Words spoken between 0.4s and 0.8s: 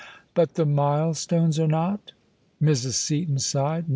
the